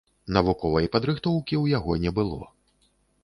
[0.37, 2.39] Навуковай падрыхтоўкі ў яго не было.